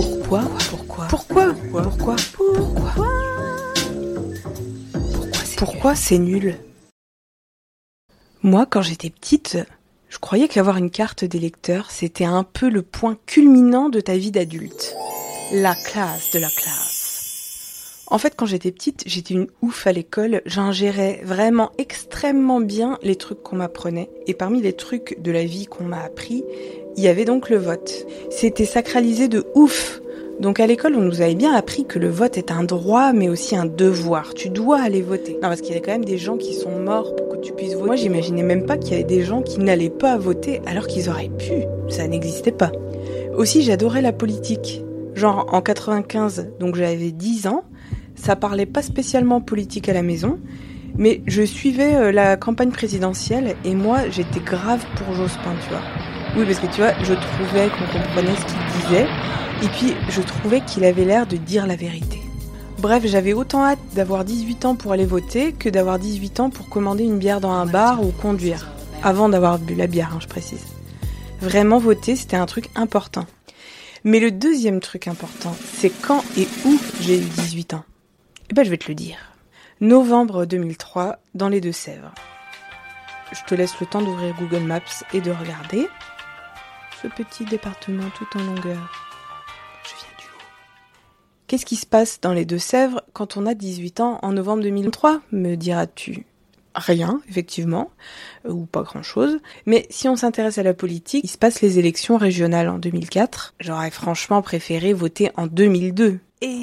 [0.00, 2.96] Pourquoi Pourquoi Pourquoi Pourquoi Pourquoi
[5.56, 6.56] Pourquoi c'est nul
[8.44, 9.58] Moi, quand j'étais petite,
[10.08, 14.30] je croyais qu'avoir une carte d'électeur, c'était un peu le point culminant de ta vie
[14.30, 14.94] d'adulte.
[15.52, 18.04] La classe de la classe.
[18.06, 20.42] En fait, quand j'étais petite, j'étais une ouf à l'école.
[20.46, 24.10] J'ingérais vraiment extrêmement bien les trucs qu'on m'apprenait.
[24.26, 26.42] Et parmi les trucs de la vie qu'on m'a appris,
[26.98, 28.06] il y avait donc le vote.
[28.28, 30.00] C'était sacralisé de ouf.
[30.40, 33.28] Donc à l'école, on nous avait bien appris que le vote est un droit, mais
[33.28, 34.34] aussi un devoir.
[34.34, 35.34] Tu dois aller voter.
[35.34, 37.52] Non, parce qu'il y avait quand même des gens qui sont morts pour que tu
[37.52, 37.86] puisses voter.
[37.86, 41.08] Moi, j'imaginais même pas qu'il y avait des gens qui n'allaient pas voter alors qu'ils
[41.08, 41.66] auraient pu.
[41.88, 42.72] Ça n'existait pas.
[43.36, 44.82] Aussi, j'adorais la politique.
[45.14, 47.62] Genre en 95, donc j'avais 10 ans,
[48.16, 50.40] ça parlait pas spécialement politique à la maison,
[50.96, 56.17] mais je suivais euh, la campagne présidentielle et moi j'étais grave pour Jospin, tu vois.
[56.36, 59.06] Oui, parce que tu vois, je trouvais qu'on comprenait ce qu'il disait
[59.62, 62.22] et puis je trouvais qu'il avait l'air de dire la vérité.
[62.78, 66.68] Bref, j'avais autant hâte d'avoir 18 ans pour aller voter que d'avoir 18 ans pour
[66.68, 68.68] commander une bière dans un bar ou conduire.
[69.02, 70.64] Avant d'avoir bu la bière, hein, je précise.
[71.40, 73.26] Vraiment voter, c'était un truc important.
[74.04, 77.84] Mais le deuxième truc important, c'est quand et où j'ai eu 18 ans.
[78.50, 79.18] Eh ben, je vais te le dire.
[79.80, 82.12] Novembre 2003, dans les Deux-Sèvres.
[83.32, 85.88] Je te laisse le temps d'ouvrir Google Maps et de regarder
[87.02, 88.92] ce petit département tout en longueur.
[89.84, 90.42] Je viens du haut.
[91.46, 95.20] Qu'est-ce qui se passe dans les Deux-Sèvres quand on a 18 ans en novembre 2003,
[95.32, 96.26] me diras-tu?
[96.74, 97.90] Rien, effectivement,
[98.46, 99.38] ou pas grand-chose.
[99.66, 103.54] Mais si on s'intéresse à la politique, il se passe les élections régionales en 2004.
[103.58, 106.20] J'aurais franchement préféré voter en 2002.
[106.40, 106.58] Et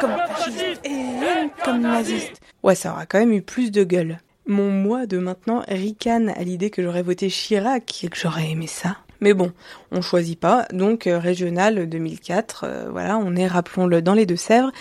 [0.00, 2.40] comme fasciste, et comme naziste.
[2.62, 4.18] Ouais, ça aura quand même eu plus de gueule.
[4.46, 8.66] Mon moi de maintenant ricane à l'idée que j'aurais voté Chirac et que j'aurais aimé
[8.66, 8.96] ça.
[9.20, 9.52] Mais bon,
[9.92, 10.66] on choisit pas.
[10.72, 14.72] Donc euh, régional 2004, euh, voilà, on est, rappelons-le, dans les Deux-Sèvres.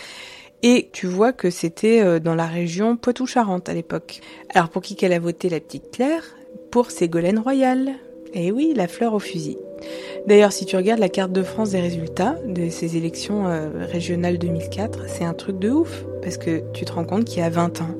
[0.62, 4.22] Et tu vois que c'était euh, dans la région Poitou-Charentes à l'époque.
[4.54, 6.23] Alors pour qui qu'elle a voté la petite Claire?
[6.72, 7.95] Pour Ségolène Royal.
[8.33, 9.58] Eh oui, la fleur au fusil.
[10.27, 14.38] D'ailleurs, si tu regardes la carte de France des résultats de ces élections euh, régionales
[14.38, 17.50] 2004, c'est un truc de ouf, parce que tu te rends compte qu'il y a
[17.50, 17.95] 20 ans,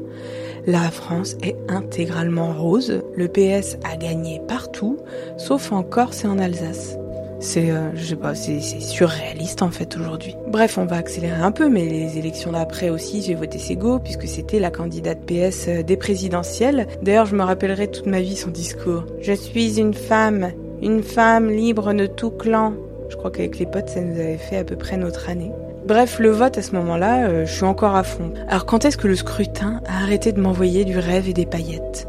[0.65, 4.97] la France est intégralement rose, le PS a gagné partout,
[5.37, 6.97] sauf en Corse et en Alsace.
[7.41, 10.35] C'est, euh, je sais pas, c'est surréaliste en fait aujourd'hui.
[10.47, 14.27] Bref, on va accélérer un peu, mais les élections d'après aussi, j'ai voté Sego puisque
[14.27, 16.85] c'était la candidate PS euh, des présidentielles.
[17.01, 19.05] D'ailleurs, je me rappellerai toute ma vie son discours.
[19.21, 22.73] Je suis une femme, une femme libre de tout clan.
[23.09, 25.51] Je crois qu'avec les potes, ça nous avait fait à peu près notre année.
[25.89, 28.31] Bref, le vote à ce moment-là, euh, je suis encore à fond.
[28.47, 32.07] Alors quand est-ce que le scrutin a arrêté de m'envoyer du rêve et des paillettes?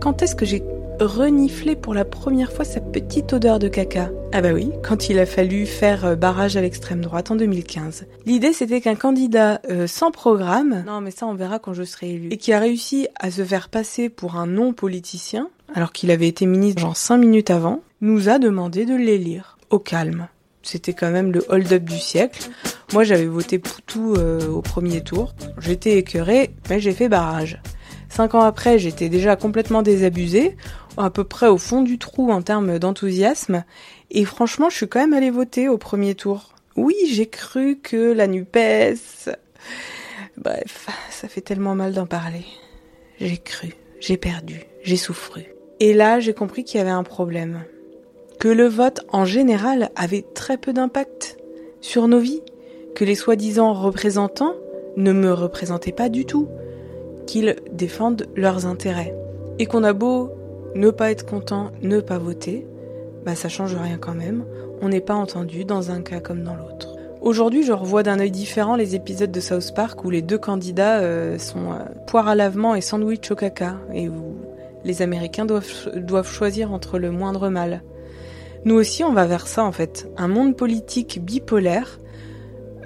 [0.00, 0.64] Quand est-ce que j'ai
[0.98, 4.08] renifler pour la première fois sa petite odeur de caca?
[4.32, 8.06] Ah bah oui, quand il a fallu faire euh, barrage à l'extrême droite en 2015.
[8.24, 12.12] L'idée c'était qu'un candidat euh, sans programme, non mais ça on verra quand je serai
[12.12, 16.28] élu, et qui a réussi à se faire passer pour un non-politicien, alors qu'il avait
[16.28, 20.28] été ministre genre 5 minutes avant, nous a demandé de l'élire, au calme.
[20.62, 22.48] C'était quand même le hold-up du siècle.
[22.94, 25.34] Moi j'avais voté Poutou euh, au premier tour.
[25.58, 27.60] J'étais écœuré, mais j'ai fait barrage.
[28.08, 30.56] Cinq ans après, j'étais déjà complètement désabusée
[30.96, 33.64] à peu près au fond du trou en termes d'enthousiasme.
[34.12, 36.54] Et franchement, je suis quand même allée voter au premier tour.
[36.76, 39.28] Oui, j'ai cru que la NUPES...
[40.36, 42.44] Bref, ça fait tellement mal d'en parler.
[43.18, 45.46] J'ai cru, j'ai perdu, j'ai souffru.
[45.80, 47.64] Et là, j'ai compris qu'il y avait un problème.
[48.38, 51.38] Que le vote, en général, avait très peu d'impact
[51.80, 52.42] sur nos vies.
[52.94, 54.54] Que les soi-disant représentants
[54.96, 56.48] ne me représentaient pas du tout.
[57.26, 59.14] Qu'ils défendent leurs intérêts.
[59.58, 60.30] Et qu'on a beau
[60.74, 62.66] ne pas être content, ne pas voter,
[63.24, 64.44] bah ça change rien quand même.
[64.80, 66.94] On n'est pas entendu dans un cas comme dans l'autre.
[67.20, 70.98] Aujourd'hui, je revois d'un œil différent les épisodes de South Park où les deux candidats
[70.98, 74.36] euh, sont euh, poire à lavement et sandwich au caca et où
[74.84, 77.82] les Américains doivent, doivent choisir entre le moindre mal.
[78.66, 80.06] Nous aussi, on va vers ça en fait.
[80.18, 81.98] Un monde politique bipolaire,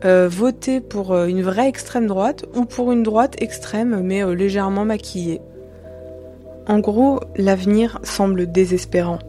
[0.05, 5.41] euh, voter pour une vraie extrême droite ou pour une droite extrême mais légèrement maquillée.
[6.67, 9.21] En gros, l'avenir semble désespérant.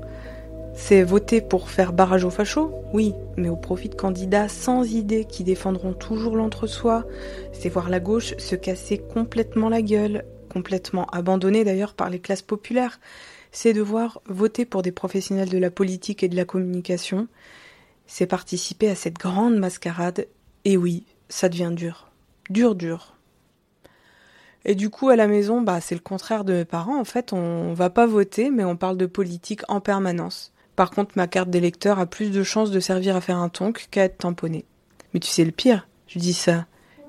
[0.81, 5.25] C'est voter pour faire barrage aux fachos Oui, mais au profit de candidats sans idées
[5.25, 7.05] qui défendront toujours l'entre-soi.
[7.51, 12.41] C'est voir la gauche se casser complètement la gueule, complètement abandonnée d'ailleurs par les classes
[12.41, 12.99] populaires.
[13.51, 17.27] C'est devoir voter pour des professionnels de la politique et de la communication.
[18.07, 20.27] C'est participer à cette grande mascarade.
[20.65, 22.09] Et oui, ça devient dur.
[22.49, 23.13] Dur, dur.
[24.65, 26.99] Et du coup, à la maison, bah, c'est le contraire de mes parents.
[26.99, 30.51] En fait, on va pas voter, mais on parle de politique en permanence.
[30.75, 33.87] Par contre, ma carte d'électeur a plus de chances de servir à faire un tonk
[33.91, 34.65] qu'à être tamponnée.
[35.13, 36.65] Mais tu sais le pire, je dis ça.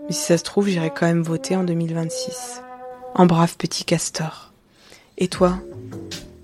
[0.07, 2.63] Mais si ça se trouve, j'irai quand même voter en 2026.
[3.15, 4.53] En brave petit castor.
[5.19, 5.59] Et toi?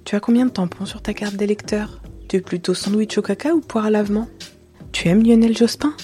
[0.05, 3.55] Tu as combien de tampons sur ta carte d'électeur Tu es plutôt sandwich au caca
[3.55, 4.29] ou poire à lavement?
[4.93, 5.95] Tu aimes Lionel Jospin?